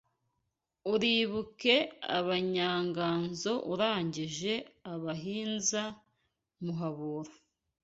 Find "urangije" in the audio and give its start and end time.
3.73-4.53